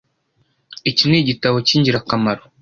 Iki 0.89 1.03
ni 1.09 1.17
igitabo 1.19 1.55
cyingirakamaro. 1.67 2.43